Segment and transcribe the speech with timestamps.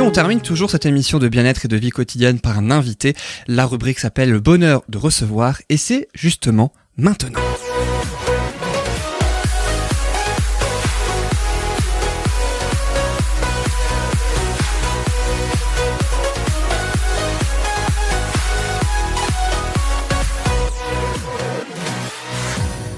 [0.00, 3.14] Et on termine toujours cette émission de bien-être et de vie quotidienne par un invité.
[3.46, 7.38] La rubrique s'appelle Le bonheur de recevoir et c'est justement maintenant.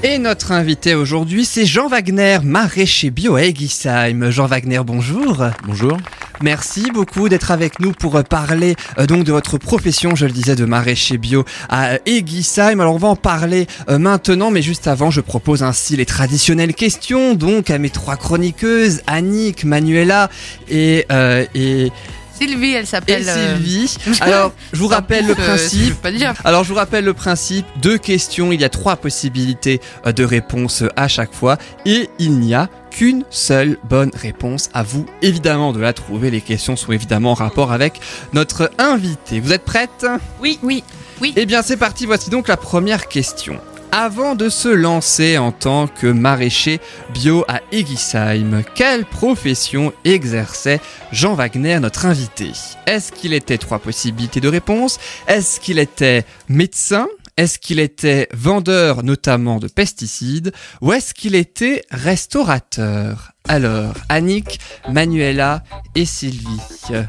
[0.04, 4.30] Et notre invité aujourd'hui, c'est Jean Wagner, maraîcher bio à.
[4.30, 5.44] Jean Wagner, bonjour.
[5.64, 5.98] Bonjour.
[6.42, 10.56] Merci beaucoup d'être avec nous pour parler euh, donc de votre profession, je le disais,
[10.56, 12.80] de maraîcher bio à Egisheim.
[12.80, 16.74] Alors on va en parler euh, maintenant, mais juste avant, je propose ainsi les traditionnelles
[16.74, 20.30] questions donc à mes trois chroniqueuses, Annick, Manuela
[20.68, 21.92] et, euh, et
[22.32, 23.24] Sylvie, elle s'appelle.
[23.24, 23.96] Sylvie.
[24.20, 25.94] Alors, je vous rappelle le principe.
[26.42, 27.66] Alors, je vous rappelle le principe.
[27.80, 28.50] Deux questions.
[28.50, 31.56] Il y a trois possibilités de réponse à chaque fois.
[31.86, 34.68] Et il n'y a qu'une seule bonne réponse.
[34.74, 36.30] À vous, évidemment, de la trouver.
[36.30, 38.00] Les questions sont évidemment en rapport avec
[38.32, 39.40] notre invité.
[39.40, 40.06] Vous êtes prête?
[40.40, 40.58] Oui.
[40.62, 40.84] Oui.
[41.20, 41.32] Oui.
[41.36, 42.06] Eh bien, c'est parti.
[42.06, 43.58] Voici donc la première question.
[43.94, 46.80] Avant de se lancer en tant que maraîcher
[47.12, 50.80] bio à Egisheim, quelle profession exerçait
[51.12, 52.52] Jean Wagner, notre invité?
[52.86, 54.98] Est-ce qu'il était trois possibilités de réponse?
[55.28, 57.06] Est-ce qu'il était médecin?
[57.36, 63.32] Est-ce qu'il était vendeur notamment de pesticides ou est-ce qu'il était restaurateur?
[63.48, 65.62] Alors, Annick, Manuela
[65.94, 66.60] et Sylvie.
[66.88, 67.04] ce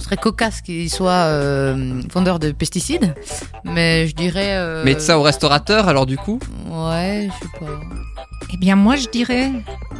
[0.00, 3.14] serait cocasse qu'il soit euh, vendeur de pesticides,
[3.64, 4.56] mais je dirais...
[4.56, 4.84] Euh...
[4.84, 6.40] Médecin ou restaurateur alors du coup?
[6.68, 8.17] Ouais, je sais pas.
[8.52, 9.50] Eh bien, moi, je dirais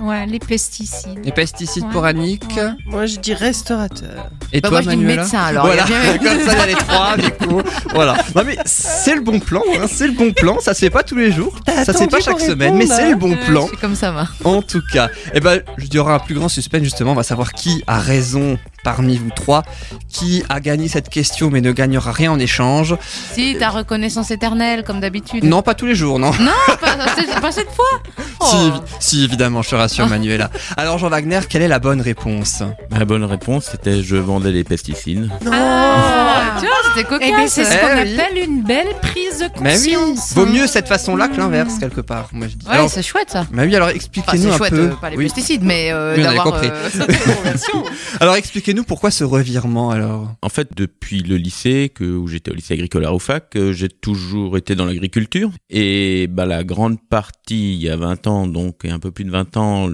[0.00, 1.20] ouais, les pesticides.
[1.25, 2.45] Les pesticides pour Annick
[2.86, 4.30] Moi, je dis restaurateur.
[4.53, 5.67] Et bah, toi, moi, je dis médecin, alors.
[5.67, 5.84] Voilà,
[6.19, 7.61] comme ça, il y a les trois, du coup.
[7.91, 8.17] Voilà.
[8.34, 10.58] Non, mais c'est le bon plan, hein, c'est le bon plan.
[10.61, 13.11] Ça se fait pas tous les jours, ça se fait pas chaque semaine, mais c'est
[13.11, 13.67] le bon plan.
[13.70, 14.28] C'est comme ça, va.
[14.45, 17.12] En tout cas, eh ben, il y aura un plus grand suspense, justement.
[17.12, 19.62] On va savoir qui a raison parmi vous trois,
[20.09, 22.97] qui a gagné cette question mais ne gagnera rien en échange.
[23.33, 25.45] Si, ta reconnaissance éternelle, comme d'habitude.
[25.45, 26.33] Non, pas tous les jours, non.
[26.41, 27.85] Non, pas, pas cette fois.
[28.41, 28.80] Si, oh.
[29.01, 30.48] si, évidemment, je te rassure, Manuela.
[30.77, 32.63] Alors, Jean Wagner, quelle est la bonne réponse?
[32.97, 35.29] La bonne réponse, c'était je vendais les pesticides.
[35.51, 37.29] Ah, tu vois, c'était cocasse.
[37.29, 39.83] Eh bien, c'est ce qu'on appelle une belle prise de conscience.
[39.85, 40.19] Mais oui.
[40.35, 42.29] Vaut mieux cette façon-là que l'inverse, quelque part.
[42.33, 42.67] Moi, je dis.
[42.67, 43.47] Ouais, c'est chouette ça.
[43.51, 44.81] Mais oui, alors expliquez-nous enfin, un chouette, peu.
[44.81, 46.69] Euh, pas les pesticides, mais euh, oui, d'avoir compris.
[46.69, 47.07] Euh,
[48.20, 48.36] alors,
[48.68, 50.34] expliquez-nous pourquoi ce revirement alors.
[50.42, 54.74] En fait, depuis le lycée, où j'étais au lycée agricole à Roufac, j'ai toujours été
[54.74, 55.51] dans l'agriculture.
[55.70, 59.30] Et bah, la grande partie, il y a 20 ans, donc, un peu plus de
[59.30, 59.89] 20 ans,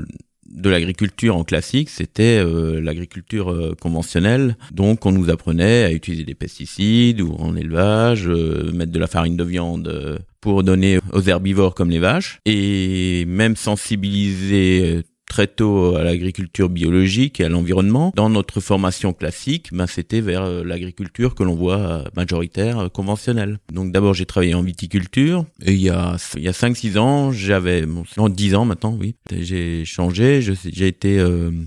[0.48, 4.56] de l'agriculture en classique, c'était euh, l'agriculture euh, conventionnelle.
[4.72, 9.06] Donc on nous apprenait à utiliser des pesticides ou en élevage, euh, mettre de la
[9.06, 15.02] farine de viande pour donner aux herbivores comme les vaches et même sensibiliser
[15.34, 18.12] très tôt à l'agriculture biologique et à l'environnement.
[18.14, 22.88] Dans notre formation classique, ben, c'était vers euh, l'agriculture que l'on voit euh, majoritaire euh,
[22.88, 23.58] conventionnelle.
[23.72, 26.98] Donc d'abord j'ai travaillé en viticulture et il y a il y a 5 6
[26.98, 29.16] ans, j'avais bon, 10 ans maintenant, oui.
[29.36, 31.64] J'ai changé, j'ai été magasinier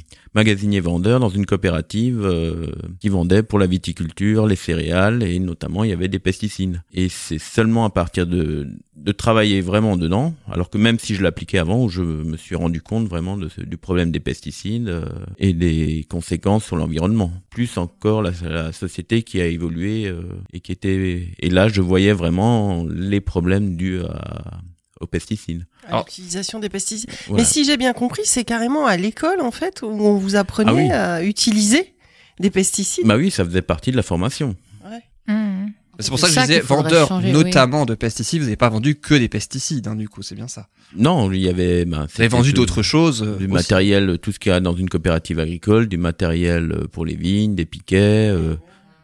[0.81, 2.67] vendeur dans une coopérative euh,
[2.99, 6.81] qui vendait pour la viticulture, les céréales et notamment il y avait des pesticides.
[6.93, 11.23] Et c'est seulement à partir de, de travailler vraiment dedans, alors que même si je
[11.23, 15.05] l'appliquais avant, je me suis rendu compte vraiment du problème des pesticides euh,
[15.37, 17.31] et des conséquences sur l'environnement.
[17.49, 20.21] Plus encore la, la, société qui a évolué euh,
[20.53, 24.61] et qui était et là je voyais vraiment les problèmes dus à
[24.99, 25.65] aux pesticides.
[25.91, 27.09] L'utilisation des pesticides.
[27.31, 30.91] Mais si j'ai bien compris, c'est carrément à l'école en fait où on vous apprenait
[30.91, 31.93] ah à utiliser
[32.39, 33.05] des pesticides.
[33.05, 34.55] Bah oui, ça faisait partie de la formation.
[34.85, 35.33] Ouais.
[35.33, 35.67] Mmh.
[35.99, 37.87] C'est pour ça que je disais vendeur changer, notamment oui.
[37.87, 38.39] de pesticides.
[38.39, 40.67] Vous n'avez pas vendu que des pesticides, hein, du coup, c'est bien ça.
[40.95, 41.85] Non, il y avait.
[41.85, 43.21] Bah, vous avez vendu d'autres choses.
[43.21, 43.53] Du aussi.
[43.53, 47.55] matériel, tout ce qu'il y a dans une coopérative agricole, du matériel pour les vignes,
[47.55, 48.29] des piquets.
[48.29, 48.55] Euh,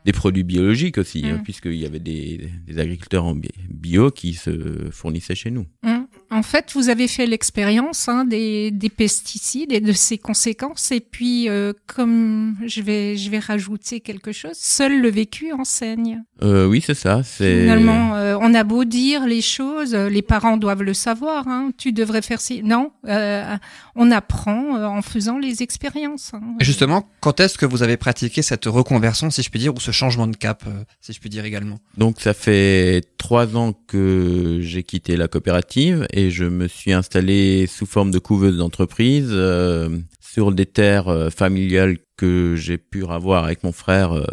[0.06, 1.26] des produits biologiques aussi, Mm.
[1.28, 5.66] hein, puisqu'il y avait des, des agriculteurs en bi- bio qui se fournissaient chez nous.
[5.84, 6.03] Mm.
[6.34, 10.92] En fait, vous avez fait l'expérience hein, des, des pesticides et de ses conséquences.
[10.92, 16.24] Et puis, euh, comme je vais, je vais rajouter quelque chose, seul le vécu enseigne.
[16.42, 17.22] Euh, oui, c'est ça.
[17.24, 21.48] C'est Finalement, euh, on a beau dire les choses, les parents doivent le savoir.
[21.48, 22.64] Hein, tu devrais faire ci.
[22.64, 23.56] Non, euh,
[23.96, 26.32] on apprend en faisant les expériences.
[26.34, 26.42] hein.
[26.60, 29.80] Et justement, quand est-ce que vous avez pratiqué cette reconversion, si je puis dire, ou
[29.80, 30.64] ce changement de cap,
[31.00, 31.78] si je puis dire également?
[31.98, 37.68] Donc ça fait trois ans que j'ai quitté la coopérative et je me suis installé
[37.68, 43.46] sous forme de couveuse d'entreprise euh, sur des terres euh, familiales que j'ai pu avoir
[43.46, 44.26] avec mon frère euh,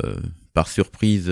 [0.52, 1.30] par surprise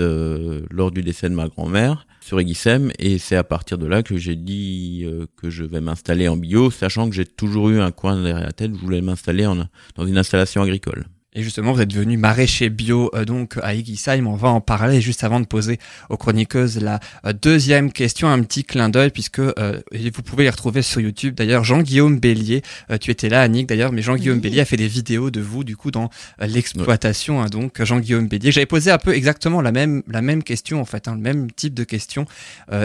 [0.71, 4.17] lors du décès de ma grand-mère sur Eguissem et c'est à partir de là que
[4.17, 8.15] j'ai dit que je vais m'installer en bio, sachant que j'ai toujours eu un coin
[8.15, 11.05] derrière la tête, je voulais m'installer dans une installation agricole.
[11.39, 14.27] Et justement, vous êtes venu maraîcher bio euh, donc à Igisheim.
[14.27, 18.41] On va en parler juste avant de poser aux chroniqueuses la euh, deuxième question, un
[18.41, 21.35] petit clin d'œil puisque euh, vous pouvez les retrouver sur YouTube.
[21.35, 22.61] D'ailleurs, Jean-Guillaume Bélier,
[22.99, 25.77] tu étais là, Annick d'ailleurs, mais Jean-Guillaume Bélier a fait des vidéos de vous du
[25.77, 26.09] coup dans
[26.39, 27.41] l'exploitation.
[27.41, 30.85] Hein, donc Jean-Guillaume Bélier, j'avais posé un peu exactement la même la même question en
[30.85, 32.25] fait, hein, le même type de question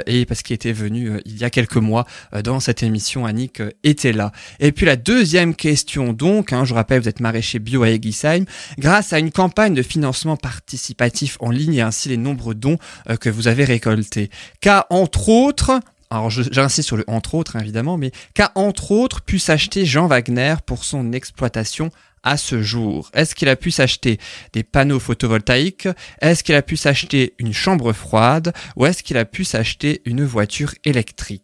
[0.06, 2.06] et parce qu'il était venu il y a quelques mois
[2.45, 4.31] dans cette émission, Annick était là.
[4.61, 7.89] Et puis la deuxième question donc, hein, je rappelle, vous êtes maraîcher bio à
[8.79, 13.17] Grâce à une campagne de financement participatif en ligne et ainsi les nombreux dons euh,
[13.17, 14.31] que vous avez récoltés.
[14.61, 15.81] Qu'a entre autres
[16.11, 20.55] alors j'insiste sur le entre autres évidemment, mais qu'a entre autres pu s'acheter Jean Wagner
[20.64, 21.91] pour son exploitation
[22.25, 23.11] à ce jour.
[23.14, 24.19] Est-ce qu'il a pu s'acheter
[24.52, 25.88] des panneaux photovoltaïques?
[26.20, 28.52] Est-ce qu'il a pu s'acheter une chambre froide?
[28.76, 31.44] Ou est-ce qu'il a pu s'acheter une voiture électrique?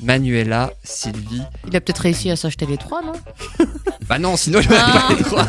[0.00, 1.42] Manuela, Sylvie.
[1.66, 3.12] Il a peut-être réussi à s'acheter les trois, non
[4.08, 5.06] Bah non, sinon il ah.
[5.08, 5.46] pas les trois.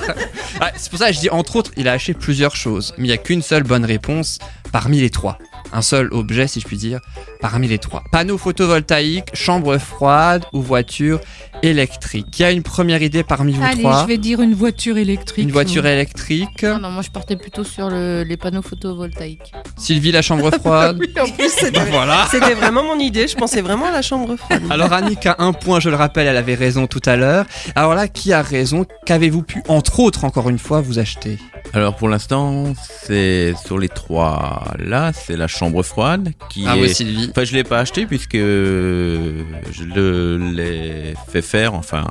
[0.60, 3.06] Ah, c'est pour ça que je dis entre autres, il a acheté plusieurs choses, mais
[3.06, 4.40] il n'y a qu'une seule bonne réponse
[4.72, 5.38] parmi les trois.
[5.72, 7.00] Un seul objet, si je puis dire,
[7.42, 8.04] parmi les trois.
[8.12, 11.20] Panneau photovoltaïque, chambre froide ou voiture
[11.62, 12.28] électrique.
[12.40, 14.02] Il y a une première idée parmi vous Allez, trois.
[14.04, 15.44] je vais dire une voiture électrique.
[15.44, 16.64] Une voiture électrique.
[16.64, 19.54] Non, non, moi je partais plutôt sur les panneaux photovoltaïques.
[19.78, 20.98] Sylvie, la chambre froide.
[21.00, 22.28] oui, en plus, c'était voilà.
[22.56, 23.28] vraiment mon idée.
[23.28, 24.64] Je pensais vraiment à la chambre froide.
[24.70, 27.46] Alors Annick a un point, je le rappelle, elle avait raison tout à l'heure.
[27.76, 28.86] Alors là, qui a raison?
[29.06, 31.38] Qu'avez-vous pu, entre autres, encore une fois, vous acheter?
[31.74, 32.74] Alors pour l'instant,
[33.06, 36.82] c'est sur les trois là, c'est la chambre froide qui ah est...
[36.82, 37.28] oui, Sylvie.
[37.30, 39.84] Enfin, je l'ai pas acheté puisque je
[40.54, 42.06] l'ai fait faire, enfin,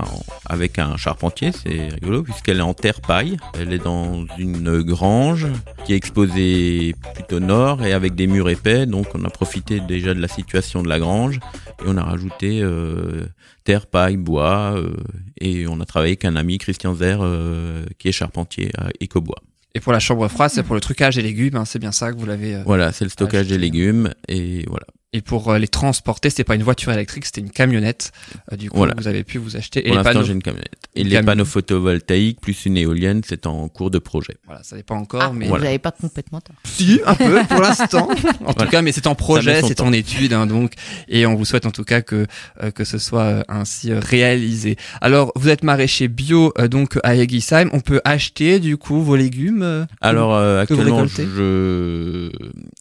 [0.46, 1.50] avec un charpentier.
[1.52, 3.36] C'est rigolo puisqu'elle est en terre paille.
[3.58, 5.46] Elle est dans une grange
[5.84, 8.86] qui est exposée plutôt nord et avec des murs épais.
[8.86, 11.40] Donc, on a profité déjà de la situation de la grange
[11.80, 13.26] et on a rajouté euh,
[13.64, 14.94] terre, paille, bois euh,
[15.40, 19.42] et on a travaillé avec un ami Christian Zer euh, qui est charpentier à Ecobois.
[19.74, 22.12] Et pour la chambre froide, c'est pour le trucage des légumes, hein, c'est bien ça
[22.12, 22.56] que vous l'avez.
[22.56, 24.86] Euh, voilà, c'est le stockage des légumes et voilà.
[25.14, 28.12] Et pour euh, les transporter, c'était pas une voiture électrique, c'était une camionnette.
[28.52, 28.92] Euh, du coup, voilà.
[28.98, 29.80] vous avez pu vous acheter.
[29.80, 30.74] Pour l'instant, j'ai une camionnette.
[30.94, 34.36] Et les panneaux photovoltaïques plus une éolienne, c'est en cours de projet.
[34.44, 36.56] Voilà, ça n'est pas encore, ah, mais vous n'avez pas complètement tort.
[36.64, 38.10] Si, un peu pour l'instant.
[38.44, 40.74] en tout cas, mais c'est en projet, c'est en étude, hein, donc.
[41.08, 42.26] Et on vous souhaite en tout cas que
[42.62, 44.76] euh, que ce soit ainsi réalisé.
[45.00, 47.70] Alors, vous êtes maraîcher bio, donc à Egisheim.
[47.72, 49.86] On peut acheter du coup vos légumes.
[50.02, 52.30] Alors actuellement, je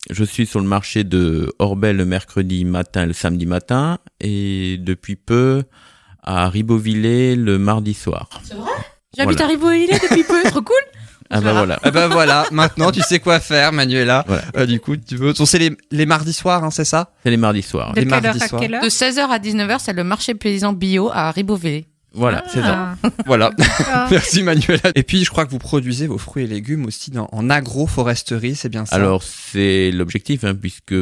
[0.09, 5.16] je suis sur le marché de Orbel le mercredi matin le samedi matin et depuis
[5.16, 5.64] peu
[6.24, 8.28] à Ribeauvillé le mardi soir.
[8.44, 8.72] C'est vrai?
[9.16, 10.75] J'habite à Ribeauvillé depuis peu, trop cool
[11.30, 11.78] ah bah voilà.
[11.84, 14.25] Ah bah voilà, maintenant tu sais quoi faire, Manuela.
[14.56, 15.34] Euh, du coup, tu veux.
[15.36, 17.12] C'est les, les mardis soirs, hein, c'est ça?
[17.22, 17.94] C'est les mardis soirs.
[17.94, 18.62] De les mardis soirs.
[18.62, 21.86] De 16h à 19h, c'est le marché paysan bio à Ribeauvillé.
[22.13, 22.95] Voilà, c'est ça.
[23.04, 23.09] Ah.
[23.25, 23.51] Voilà.
[23.88, 24.07] Ah.
[24.12, 24.92] Merci Manuela.
[24.95, 28.56] Et puis je crois que vous produisez vos fruits et légumes aussi dans, en agroforesterie,
[28.56, 28.95] c'est bien ça?
[28.95, 30.95] Alors c'est l'objectif, hein, puisque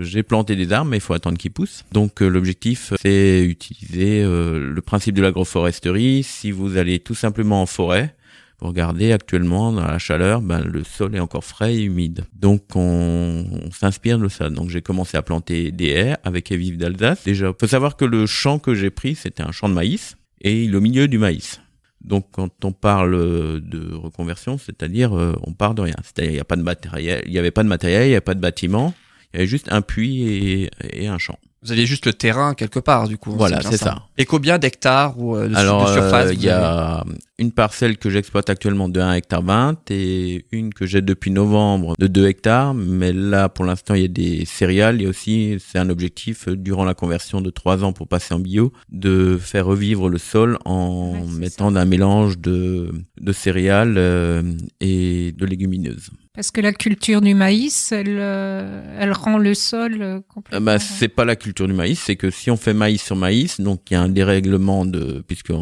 [0.00, 1.84] j'ai planté des arbres, mais il faut attendre qu'ils poussent.
[1.92, 6.22] Donc euh, l'objectif, c'est utiliser euh, le principe de l'agroforesterie.
[6.22, 8.14] Si vous allez tout simplement en forêt,
[8.60, 12.24] vous regardez actuellement dans la chaleur, ben, le sol est encore frais et humide.
[12.34, 14.50] Donc on, on s'inspire de ça.
[14.50, 17.24] Donc j'ai commencé à planter des haies avec Evive d'Alsace.
[17.24, 20.64] Déjà, faut savoir que le champ que j'ai pris, c'était un champ de maïs et
[20.64, 21.60] il au milieu du maïs.
[22.00, 25.96] Donc quand on parle de reconversion, c'est-à-dire euh, on part de rien.
[26.02, 28.14] C'est-à-dire il n'y a pas de matériel, il n'y avait pas de matériel, il n'y
[28.14, 28.94] avait pas de bâtiment,
[29.32, 31.38] il y avait juste un puits et, et un champ.
[31.62, 33.32] Vous aviez juste le terrain quelque part, du coup.
[33.32, 34.04] Voilà, c'est ça.
[34.16, 37.04] Et combien d'hectares ou euh, de, Alors, surface Il y a
[37.38, 41.94] une parcelle que j'exploite actuellement de 1 hectare 20 et une que j'ai depuis novembre
[41.98, 42.74] de 2 hectares.
[42.74, 45.02] Mais là, pour l'instant, il y a des céréales.
[45.02, 48.38] Et aussi, c'est un objectif euh, durant la conversion de 3 ans pour passer en
[48.38, 54.42] bio, de faire revivre le sol en mettant un mélange de, de céréales euh,
[54.80, 56.10] et de légumineuses.
[56.38, 60.64] Parce que la culture du maïs, elle, euh, elle rend le sol euh, complètement.
[60.64, 63.60] Bah, c'est pas la culture du maïs, c'est que si on fait maïs sur maïs,
[63.60, 65.52] donc il y a un dérèglement de, puisque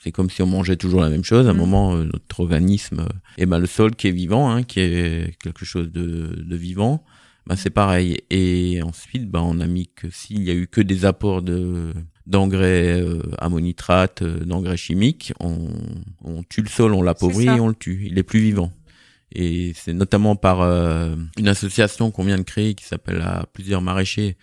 [0.00, 1.48] c'est comme si on mangeait toujours la même chose.
[1.48, 1.56] À un mm.
[1.56, 3.08] moment, euh, notre organisme,
[3.38, 7.02] et ben le sol qui est vivant, hein, qui est quelque chose de, de vivant,
[7.48, 8.18] bah, c'est pareil.
[8.30, 11.92] Et ensuite, bah, on a mis que s'il y a eu que des apports de
[12.26, 15.70] d'engrais euh, ammonitrate, d'engrais chimiques, on,
[16.22, 18.06] on tue le sol, on l'appauvrit et on le tue.
[18.06, 18.70] Il est plus vivant.
[19.32, 23.80] Et c'est notamment par euh, une association qu'on vient de créer qui s'appelle à plusieurs
[23.80, 24.36] maraîchers,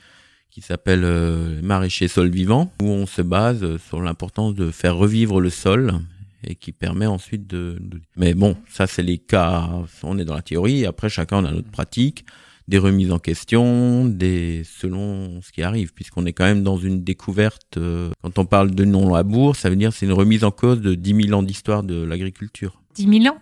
[0.50, 5.42] qui s'appelle euh, Maraîchers Sol Vivant, où on se base sur l'importance de faire revivre
[5.42, 6.00] le sol
[6.44, 7.78] et qui permet ensuite de...
[8.16, 9.70] Mais bon, ça c'est les cas,
[10.04, 12.26] on est dans la théorie, après chacun a notre pratique,
[12.68, 17.04] des remises en question, des selon ce qui arrive, puisqu'on est quand même dans une
[17.04, 20.82] découverte, euh, quand on parle de non-labour, ça veut dire c'est une remise en cause
[20.82, 22.82] de 10 000 ans d'histoire de l'agriculture.
[22.96, 23.40] 10 000 ans?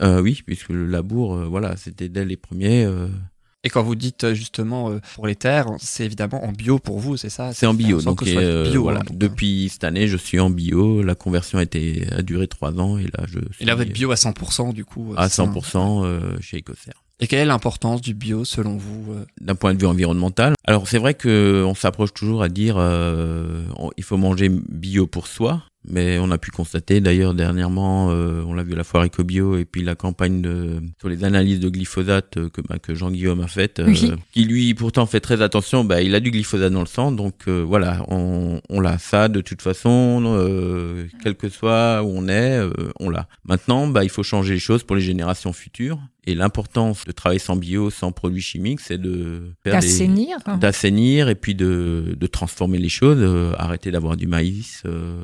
[0.00, 2.84] Euh, oui, puisque le labour, euh, voilà, c'était dès les premiers.
[2.84, 3.08] euh,
[3.64, 7.30] Et quand vous dites justement pour les terres, c'est évidemment en bio pour vous, c'est
[7.30, 7.52] ça?
[7.52, 9.00] C'est en bio, donc euh, bio, voilà.
[9.00, 11.02] hein, donc, Depuis cette année, je suis en bio.
[11.02, 13.82] La conversion a été a duré trois ans et là, je suis Et là, vous
[13.82, 15.14] êtes bio à 100% du coup.
[15.16, 16.92] à c'est un- 100% euh, chez Ecocer.
[17.20, 20.54] Et quelle est l'importance du bio selon vous d'un point de vue environnemental.
[20.64, 22.76] Alors c'est vrai que on s'approche toujours à dire
[23.96, 28.52] il faut manger bio pour soi, mais on a pu constater d'ailleurs dernièrement, euh, on
[28.52, 31.68] l'a vu à la foire EcoBio et puis la campagne de, sur les analyses de
[31.68, 34.12] glyphosate euh, que, bah, que Jean-Guillaume a faite, euh, Oui.
[34.32, 37.34] qui lui pourtant fait très attention, bah, il a du glyphosate dans le sang, donc
[37.48, 42.28] euh, voilà, on, on l'a ça de toute façon, euh, quel que soit où on
[42.28, 42.70] est, euh,
[43.00, 43.28] on l'a.
[43.44, 45.98] Maintenant, bah, il faut changer les choses pour les générations futures.
[46.26, 50.36] Et l'importance de travailler sans bio, sans produits chimiques, c'est de D'assainir.
[50.60, 55.22] d'assainir et puis de, de transformer les choses, euh, arrêter d'avoir du maïs euh,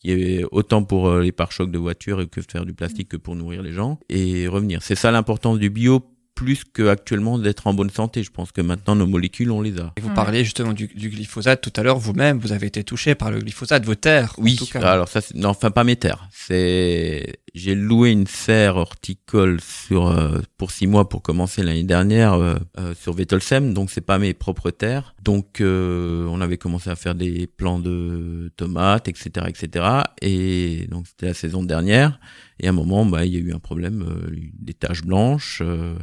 [0.00, 3.36] qui est autant pour euh, les pare-chocs de voitures que faire du plastique que pour
[3.36, 4.80] nourrir les gens et revenir.
[4.82, 6.02] C'est ça l'importance du bio
[6.34, 8.22] plus que actuellement d'être en bonne santé.
[8.22, 9.92] Je pense que maintenant nos molécules on les a.
[9.98, 10.14] Et vous Ouais.
[10.14, 13.40] parliez justement du, du glyphosate tout à l'heure, vous-même, vous avez été touché par le
[13.40, 14.32] glyphosate, vos terres.
[14.38, 14.80] en Oui, tout cas.
[14.80, 16.26] alors ça, non, enfin pas mes terres.
[16.32, 22.34] C'est, j'ai loué une serre horticole sur euh, pour six mois pour commencer l'année dernière
[22.34, 25.14] euh, euh, sur Vettelsheim, donc c'est pas mes propres terres.
[25.22, 29.86] Donc euh, on avait commencé à faire des plants de tomates, etc., etc.
[30.22, 32.20] Et donc c'était la saison dernière.
[32.60, 35.62] Et à un moment, bah il y a eu un problème, euh, des taches blanches.
[35.64, 35.94] euh,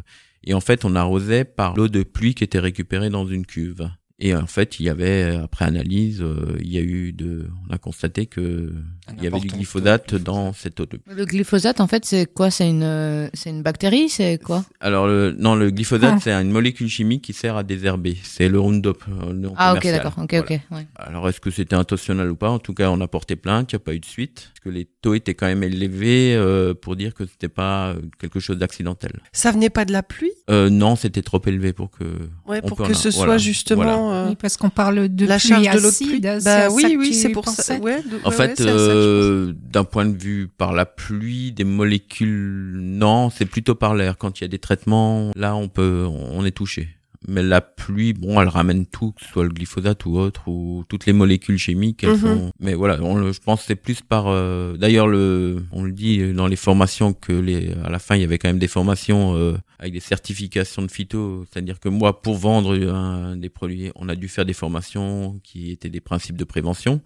[0.43, 3.89] et en fait, on arrosait par l'eau de pluie qui était récupérée dans une cuve.
[4.19, 7.73] Et en fait, il y avait, après analyse, euh, il y a eu de, on
[7.73, 8.73] a constaté que
[9.07, 12.03] Un il y avait du glyphosate de dans cette eau de Le glyphosate, en fait,
[12.03, 12.49] c'est quoi?
[12.49, 14.09] C'est une, euh, c'est une bactérie?
[14.09, 14.65] C'est quoi?
[14.79, 16.19] Alors, le, non, le glyphosate, Ah.
[16.19, 18.17] c'est une molécule chimique qui sert à désherber.
[18.23, 19.03] C'est le Roundup.
[19.07, 20.15] euh, le Ah, ok, d'accord.
[20.17, 20.41] Ok, Voilà.
[20.45, 20.61] ok.
[20.71, 20.87] Ouais.
[20.95, 22.49] Alors, est-ce que c'était intentionnel ou pas?
[22.49, 24.49] En tout cas, on a porté plainte, il n'y a pas eu de suite.
[24.51, 28.01] Parce que les taux étaient quand même élevés euh, pour dire que c'était pas euh,
[28.19, 29.11] quelque chose d'accidentel?
[29.31, 30.31] Ça venait pas de la pluie?
[30.49, 32.03] Euh, non, c'était trop élevé pour que...
[32.47, 35.25] Ouais, On pour que en- ce voilà, soit justement euh, Oui, parce qu'on parle de
[35.25, 36.07] la pluie charge de l'eau de acide.
[36.07, 36.21] pluie.
[36.21, 37.55] c'est Bah oui, oui, c'est pour ça.
[37.55, 41.51] pensais Ouais, de- En ouais, fait, ouais, euh, d'un point de vue par la pluie,
[41.51, 44.17] des molécules, non, c'est plutôt par l'air.
[44.17, 46.89] Quand il y a des traitements, là, on peut, on est touché.
[47.29, 50.85] Mais la pluie, bon, elle ramène tout, que ce soit le glyphosate ou autre, ou
[50.87, 52.17] toutes les molécules chimiques, elles Mhm.
[52.19, 52.51] sont.
[52.61, 54.27] Mais voilà, on le- je pense que c'est plus par.
[54.27, 58.21] euh, D'ailleurs, le, on le dit dans les formations que les, à la fin, il
[58.21, 61.45] y avait quand même des formations euh, avec des certifications de phyto.
[61.51, 65.71] C'est-à-dire que moi, pour vendre un, des produits, on a dû faire des formations qui
[65.71, 67.01] étaient des principes de prévention.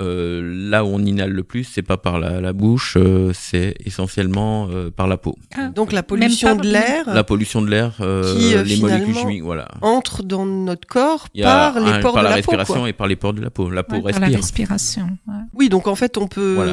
[0.00, 3.74] Euh, là où on inhale le plus, c'est pas par la, la bouche, euh, c'est
[3.84, 5.36] essentiellement euh, par la peau.
[5.74, 9.20] Donc la pollution de l'air La pollution de l'air, euh, Qui, euh, les molécules finalement,
[9.20, 9.68] chimiques, voilà.
[9.82, 12.50] entre dans notre corps par les un- pores par de la, la, peau.
[12.52, 12.88] respiration Quoi.
[12.88, 13.68] et par les pores de la peau.
[13.68, 14.40] La peau Ouais, par la respire.
[14.40, 15.02] respiration.
[15.26, 15.34] ouais.
[15.54, 16.72] Oui, donc en fait, on peut Voilà.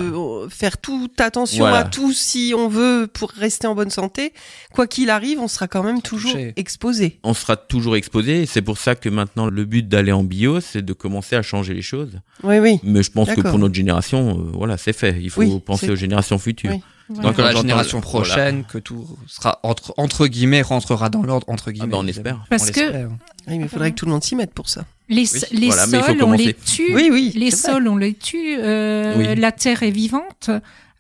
[0.49, 1.79] faire toute attention Voilà.
[1.79, 4.31] à tout si on veut pour rester en bonne santé.
[4.73, 6.53] Quoi qu'il arrive, on sera quand même toujours touché.
[6.55, 7.19] exposé.
[7.23, 10.61] On sera toujours exposé et c'est pour ça que maintenant le but d'aller en bio,
[10.61, 12.19] c'est de commencer à changer les choses.
[12.43, 12.79] Oui, oui.
[12.83, 15.17] Mais je pense que pour notre génération, euh, voilà, c'est fait.
[15.21, 16.71] Il faut Oui, penser aux générations futures.
[16.71, 16.81] Oui.
[17.09, 17.29] Voilà.
[17.29, 18.25] Donc Quand la génération voilà.
[18.25, 21.87] prochaine, que tout sera entre, entre guillemets, rentrera dans l'ordre, entre guillemets.
[21.91, 22.39] bah, on évidemment.
[22.41, 22.45] espère.
[22.49, 23.09] Parce On que- l'espère.
[23.47, 24.83] Oui, mais il faudrait que tout le monde s'y mette pour ça.
[25.07, 25.23] Les,
[25.53, 26.93] Oui, voilà, sols, on les tue.
[26.93, 27.31] Oui, oui.
[27.33, 27.57] Les vrai.
[27.57, 28.57] sols, on les tue.
[28.59, 29.35] euh.
[29.35, 30.49] La terre est vivante.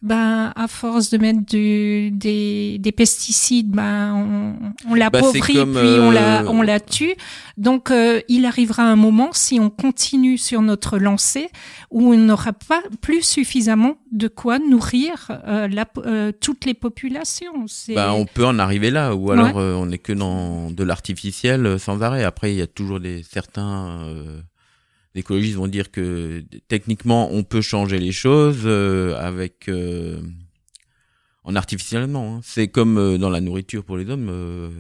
[0.03, 5.73] Ben, à force de mettre du, des, des pesticides, ben, on, on l'appauvrit Bah, comme,
[5.73, 7.15] puis on la, euh, on la tue.
[7.57, 11.49] Donc, euh, il arrivera un moment, si on continue sur notre lancée,
[11.89, 17.65] où on n'aura pas plus suffisamment de quoi nourrir euh, la, euh, toutes les populations.
[17.95, 21.79] Bah, on peut en arriver là, ou alors euh, on n'est que dans de l'artificiel
[21.79, 22.23] sans arrêt.
[22.23, 24.05] Après, il y a toujours des certains
[25.17, 30.19] euh, écologistes vont dire que techniquement on peut changer les choses euh, avec euh,
[31.43, 32.35] en artificiellement.
[32.37, 32.41] hein.
[32.43, 34.31] C'est comme euh, dans la nourriture pour les hommes.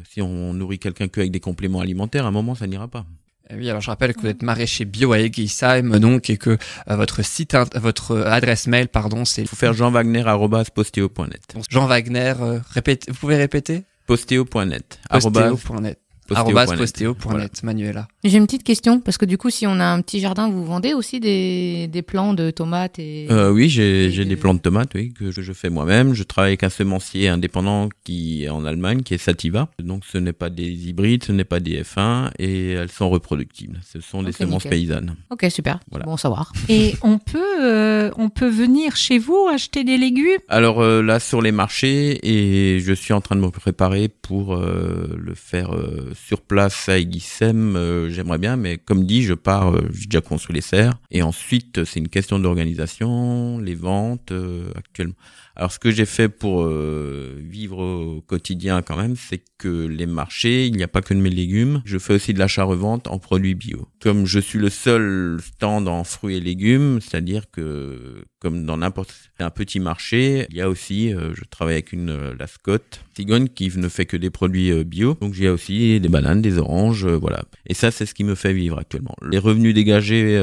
[0.09, 3.05] si on nourrit quelqu'un qu'avec des compléments alimentaires, à un moment ça n'ira pas.
[3.49, 6.57] Eh Oui, alors je rappelle que vous êtes maraîcher bio à Egisheim, donc, et que
[6.87, 11.55] votre site, votre adresse mail, pardon, c'est Il faut faire jeanwagner@posteo.net.
[11.69, 13.83] Jean Wagner, vous pouvez répéter?
[14.05, 14.99] Posteo.net.
[15.09, 15.99] arobase Postéo.net.
[16.35, 17.63] posteo.net.
[17.63, 18.07] Manuela.
[18.23, 20.65] J'ai une petite question, parce que du coup, si on a un petit jardin, vous
[20.65, 23.27] vendez aussi des, des plants de tomates et...
[23.31, 26.13] Euh, oui, j'ai de- des plantes de tomates, oui, que je, je fais moi-même.
[26.13, 29.69] Je travaille avec un semencier indépendant qui est en Allemagne, qui est Sativa.
[29.81, 33.79] Donc, ce n'est pas des hybrides, ce n'est pas des F1, et elles sont reproductibles.
[33.85, 34.79] Ce sont des semences nickel.
[34.79, 35.15] paysannes.
[35.29, 35.79] Ok, super.
[35.89, 36.05] Voilà.
[36.05, 36.51] Bon savoir.
[36.69, 40.39] Et on peut, euh, on peut venir chez vous acheter des légumes?
[40.49, 44.55] Alors euh, là, sur les marchés, et je suis en train de me préparer pour
[44.55, 47.75] euh, le faire euh, sur place à Eguissem.
[47.75, 51.21] Euh, J'aimerais bien, mais comme dit, je pars, euh, j'ai déjà construit les serres, et
[51.21, 55.15] ensuite, c'est une question d'organisation, les ventes euh, actuellement.
[55.59, 60.05] Alors ce que j'ai fait pour euh, vivre au quotidien quand même, c'est que les
[60.05, 61.81] marchés, il n'y a pas que de mes légumes.
[61.83, 63.87] Je fais aussi de l'achat-revente en produits bio.
[63.99, 69.13] Comme je suis le seul stand en fruits et légumes, c'est-à-dire que comme dans n'importe
[69.39, 73.01] un petit marché, il y a aussi, euh, je travaille avec une euh, la Scott
[73.15, 75.17] Cigogne qui ne fait que des produits euh, bio.
[75.19, 77.43] Donc j'ai aussi des bananes, des oranges, voilà.
[77.65, 79.15] Et ça, c'est ce qui me fait vivre actuellement.
[79.27, 80.37] Les revenus dégagés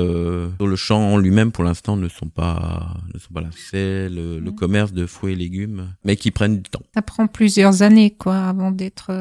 [0.56, 3.50] sur le champ en lui-même, pour l'instant, ne sont pas ne sont pas là.
[3.52, 6.82] C'est le, le, commerce de fruits et légumes, mais qui prennent du temps.
[6.94, 9.12] Ça prend plusieurs années, quoi, avant d'être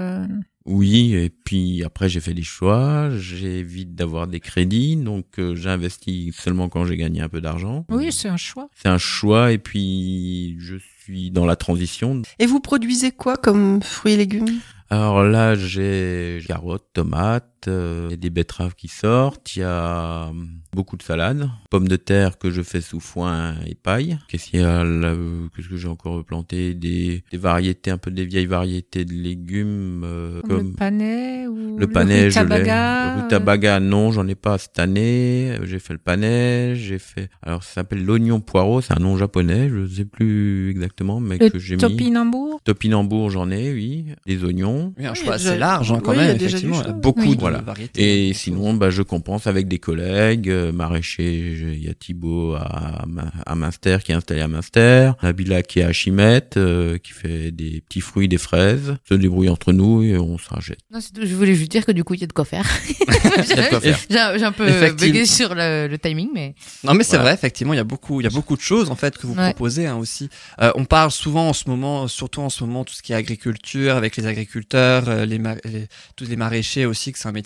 [0.66, 6.34] oui, et puis après j'ai fait des choix, j'évite d'avoir des crédits, donc euh, j'investis
[6.34, 7.86] seulement quand j'ai gagné un peu d'argent.
[7.90, 8.70] Oui, c'est un choix.
[8.74, 12.22] C'est un choix, et puis je suis dans la transition.
[12.40, 14.48] Et vous produisez quoi comme fruits et légumes?
[14.90, 19.64] Alors là, j'ai carottes, tomates, euh, il y a des betteraves qui sortent, il y
[19.64, 24.18] a hum, beaucoup de salades, pommes de terre que je fais sous foin et paille.
[24.28, 25.14] Qu'est-ce qu'il y a là
[25.56, 26.74] Qu'est-ce que j'ai encore planté?
[26.74, 31.78] Des, des variétés, un peu des vieilles variétés de légumes euh, comme, le panais ou
[31.78, 32.64] le panais, je l'ai.
[32.64, 35.58] Le rutabaga, non, j'en ai pas cette année.
[35.64, 37.30] J'ai fait le panais, j'ai fait.
[37.42, 41.60] Alors ça s'appelle l'oignon poireau, c'est un nom japonais, je sais plus exactement, mais que
[41.60, 41.82] j'ai mis.
[41.82, 42.62] Topinambour?
[42.64, 44.06] Topinambour, j'en ai, oui.
[44.26, 44.94] Des oignons.
[44.98, 46.82] Oui, un choix assez large hein, quand même, effectivement.
[47.02, 47.66] Beaucoup de voilà.
[47.66, 48.30] variétés.
[48.30, 51.54] Et sinon, bah, je compense avec des collègues, euh, maraîchers.
[51.74, 53.06] Il y a Thibaut à,
[53.46, 57.52] à Münster qui est installé à Münster, Nabila qui est à Chimette, euh, qui fait
[57.52, 58.96] des petits fruits, des fraises.
[59.08, 60.80] Se débrouille entre nous et on se rachète.
[60.92, 62.66] Non, je voulais juste dire que du coup, il y a de quoi faire.
[64.10, 66.56] j'ai un peu bugué sur le, le, timing, mais.
[66.84, 68.90] Non, mais c'est vrai, effectivement, il y a beaucoup, il y a beaucoup de choses
[68.90, 70.30] en fait que vous proposez hein, aussi.
[70.62, 73.16] Euh, on parle souvent en ce moment, surtout en ce moment, tout ce qui est
[73.16, 74.74] agriculture avec les agriculteurs
[75.08, 75.40] euh, les,
[76.16, 77.43] tous les maraîchers aussi, que c'est un métier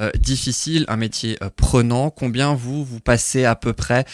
[0.00, 2.10] euh, difficile, un métier euh, prenant.
[2.10, 4.04] Combien vous, vous passez à peu près,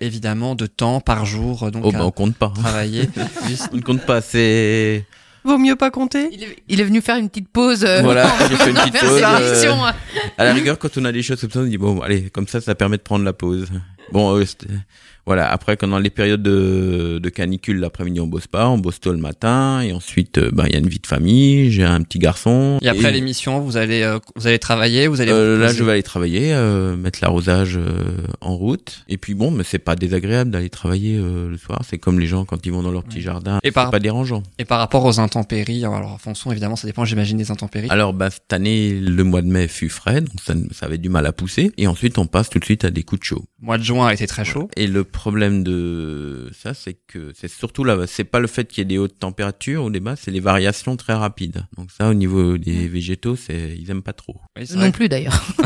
[0.00, 2.52] évidemment, de temps par jour donc, oh, bah, on compte pas.
[2.54, 3.08] Travailler.
[3.72, 5.04] on ne compte pas, c'est...
[5.44, 6.30] Vaut mieux pas compter?
[6.68, 7.84] Il est, venu faire une petite pause.
[8.02, 9.22] voilà, j'ai fait une petite pause.
[9.22, 12.48] à la rigueur, quand on a des choses comme ça, on dit bon, allez, comme
[12.48, 13.68] ça, ça permet de prendre la pause.
[14.12, 14.42] Bon,
[15.26, 15.50] voilà.
[15.50, 19.12] Après, quand dans les périodes de, de canicule, l'après-midi, on bosse pas, on bosse tôt
[19.12, 21.70] le matin, et ensuite, euh, bah, il y a une vie de famille.
[21.70, 22.78] J'ai un petit garçon.
[22.82, 25.32] Et après l'émission, vous allez, euh, vous allez travailler, vous allez.
[25.32, 27.78] Euh, là, je vais aller travailler, euh, mettre l'arrosage
[28.42, 29.04] en route.
[29.08, 31.80] Et puis bon, mais c'est pas désagréable d'aller travailler le soir.
[31.88, 33.60] C'est comme les gens quand ils vont dans leur petit jardin.
[33.62, 33.90] Et par...
[33.90, 34.42] pas dérangeant.
[34.58, 37.88] Et par rapport aux intempéries, alors Fonson, évidemment, ça dépend, j'imagine, des intempéries.
[37.88, 41.08] Alors, bah, cette année, le mois de mai fut frais, donc ça, ça avait du
[41.08, 41.72] mal à pousser.
[41.78, 43.44] Et ensuite, on passe tout de suite à des coups de chaud.
[43.62, 44.68] mois de juin a été très chaud.
[44.76, 48.78] Et le problème de ça, c'est que c'est surtout là, c'est pas le fait qu'il
[48.78, 51.66] y ait des hautes températures ou des basses, c'est les variations très rapides.
[51.76, 54.40] Donc ça, au niveau des végétaux, c'est ils aiment pas trop.
[54.74, 55.44] non plus d'ailleurs.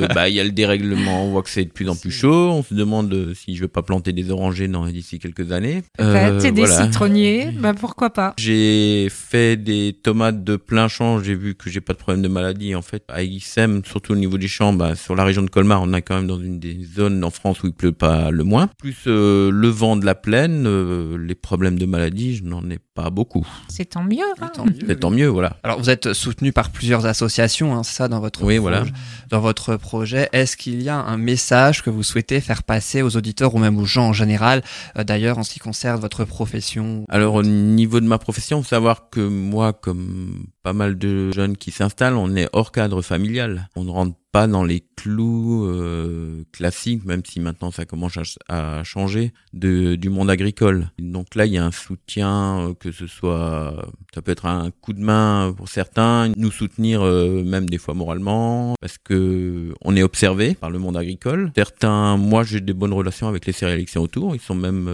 [0.00, 2.10] Euh, bah, il y a le dérèglement, on voit que c'est de plus en plus
[2.10, 2.50] chaud.
[2.50, 5.82] On se demande euh, si je veux pas planter des orangers d'ici quelques années.
[6.00, 8.34] Euh, des citronniers, bah pourquoi pas.
[8.38, 11.22] J'ai fait des tomates de plein champ.
[11.22, 12.74] J'ai vu que j'ai pas de problème de maladie.
[12.74, 15.82] En fait, à XM, surtout au niveau des champs, bah, sur la région de Colmar,
[15.82, 18.44] on est quand même dans une des zones en France où il pleut pas le
[18.44, 18.68] moins.
[18.78, 23.10] Plus euh, le vent de la plaine, les problèmes de maladie, je n'en ai pas
[23.10, 23.46] beaucoup.
[23.68, 24.18] C'est tant mieux.
[24.40, 24.50] Hein.
[24.88, 25.56] C'est tant mieux, voilà.
[25.62, 28.84] Alors vous êtes soutenu par plusieurs associations, hein, c'est ça dans votre oui, voilà.
[29.30, 30.28] dans votre projet.
[30.32, 33.78] Est-ce qu'il y a un message que vous souhaitez faire passer aux auditeurs ou même
[33.78, 34.64] aux gens en général,
[34.98, 37.04] euh, d'ailleurs en ce qui concerne votre profession?
[37.08, 41.70] Alors au niveau de ma profession, savoir que moi, comme pas mal de jeunes qui
[41.70, 43.68] s'installent, on est hors cadre familial.
[43.76, 48.82] On ne rentre pas dans les clous euh, classiques, même si maintenant ça commence à,
[48.84, 50.90] changer, de, du monde agricole.
[50.98, 54.70] Donc là, il y a un soutien, euh, que ce soit, ça peut être un
[54.70, 59.94] coup de main pour certains, nous soutenir euh, même des fois moralement, parce que on
[59.96, 61.52] est observé par le monde agricole.
[61.54, 64.90] Certains, moi j'ai des bonnes relations avec les céréaliers autour, ils sont même,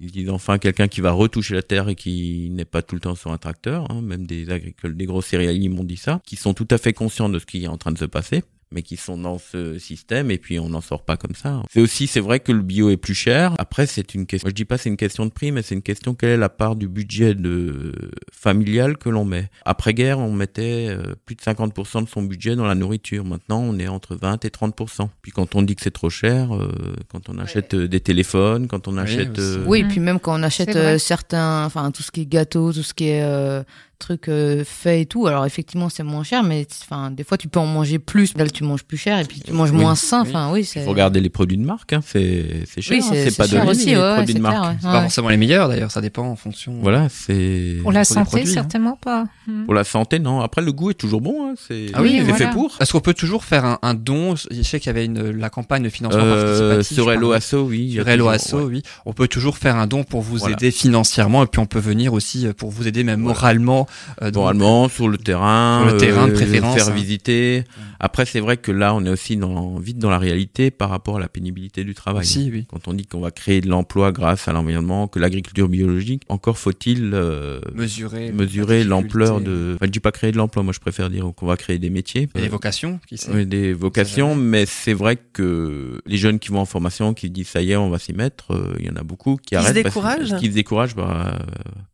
[0.00, 3.00] ils disent enfin quelqu'un qui va retoucher la terre et qui n'est pas tout le
[3.00, 6.36] temps sur un tracteur, hein, même des agricoles, des gros céréaliers m'ont dit ça, qui
[6.36, 8.42] sont tout à fait conscients de ce qui est en train de se passer
[8.72, 11.62] mais qui sont dans ce système et puis on n'en sort pas comme ça.
[11.70, 13.54] C'est aussi, c'est vrai que le bio est plus cher.
[13.58, 15.82] Après, c'est une question, je dis pas c'est une question de prix, mais c'est une
[15.82, 17.92] question quelle est la part du budget de
[18.32, 19.50] familial que l'on met?
[19.64, 23.24] Après guerre, on mettait euh, plus de 50% de son budget dans la nourriture.
[23.24, 25.08] Maintenant, on est entre 20 et 30%.
[25.22, 26.70] Puis quand on dit que c'est trop cher, euh,
[27.10, 29.40] quand on achète euh, des téléphones, quand on achète...
[29.66, 32.82] Oui, et puis même quand on achète certains, enfin tout ce qui est gâteau, tout
[32.82, 33.64] ce qui est
[34.02, 35.26] trucs euh, faits et tout.
[35.26, 38.36] Alors effectivement, c'est moins cher, mais enfin, des fois, tu peux en manger plus.
[38.36, 40.20] Là, tu manges plus cher et puis tu manges moins sain.
[40.22, 40.80] Enfin, oui, c'est.
[40.80, 41.92] Il faut regarder les produits de marque.
[41.92, 42.00] Hein.
[42.06, 42.96] C'est c'est cher.
[42.98, 43.10] Oui, hein.
[43.12, 43.70] c'est- pas cher donné.
[43.70, 44.72] aussi, les ouais, produits c'est de clair, marque.
[44.72, 44.78] ouais.
[44.82, 46.74] C'est pas forcément les meilleurs d'ailleurs, ça dépend en fonction.
[46.82, 48.52] Voilà, c'est Pour la santé, produits, hein.
[48.54, 49.24] certainement pas.
[49.46, 49.64] Hmm.
[49.64, 50.18] pour la santé.
[50.18, 50.40] Non.
[50.40, 51.48] Après, le goût est toujours bon.
[51.50, 51.54] Hein.
[51.56, 52.34] C'est Ah oui, voilà.
[52.34, 52.76] fait pour.
[52.80, 54.34] Est-ce qu'on peut toujours faire un, un don?
[54.36, 56.94] Je sais qu'il y avait une, la campagne de financement Euh, participatif.
[56.94, 57.32] sur Hello.
[57.32, 57.92] Asso, oui.
[57.92, 58.82] Sur Hello Asso, oui.
[59.06, 62.12] On peut toujours faire un don pour vous aider financièrement et puis on peut venir
[62.12, 63.86] aussi pour vous aider même moralement.
[64.22, 66.92] Euh, Moralement, sur le terrain, Sur le terrain de euh, préférence, faire hein.
[66.94, 67.64] visiter.
[68.00, 71.18] Après, c'est vrai que là, on est aussi dans, vite dans la réalité par rapport
[71.18, 72.22] à la pénibilité du travail.
[72.22, 72.66] aussi, oui.
[72.68, 76.58] Quand on dit qu'on va créer de l'emploi grâce à l'environnement, que l'agriculture biologique, encore
[76.58, 79.72] faut-il euh, Mesurer, mesurer la l'ampleur de.
[79.76, 81.90] Enfin, je dis pas créer de l'emploi, moi je préfère dire qu'on va créer des
[81.90, 82.28] métiers.
[82.34, 86.58] Les vocations, qui sait Oui, des vocations, mais c'est vrai que les jeunes qui vont
[86.60, 88.96] en formation, qui disent ça y est, on va s'y mettre, euh, il y en
[88.96, 89.82] a beaucoup qui Qui se arrêtent.
[89.82, 91.38] parce- découragent Qui se découragent par,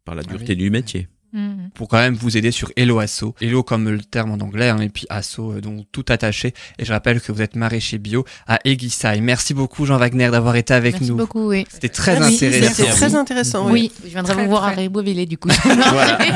[0.05, 0.57] par la Ah dureté oui.
[0.57, 1.09] du métier.
[1.35, 1.69] Hmm.
[1.75, 3.35] pour quand même vous aider sur Hello Asso.
[3.41, 6.55] Hello comme le terme en anglais, hein, et puis Asso, euh, donc tout attaché.
[6.79, 9.21] Et je rappelle que vous êtes maraîcher bio à Eguissaï.
[9.21, 11.17] Merci beaucoup Jean Wagner d'avoir été avec Merci nous.
[11.17, 11.67] beaucoup, oui.
[11.69, 12.75] C'était très Merci, intéressant.
[12.75, 13.67] C'était très intéressant.
[13.67, 13.73] oui.
[13.73, 14.71] Oui, je viendrai Très, vous voir à.
[14.71, 15.49] Ribeauvillé du coup.
[15.65, 16.19] Voilà.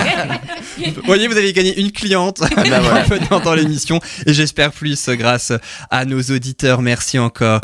[0.78, 3.02] Vous voyez, vous avez gagné une cliente bah voilà.
[3.02, 5.52] en venant dans l'émission et j'espère plus grâce
[5.90, 6.82] à nos auditeurs.
[6.82, 7.60] Merci encore.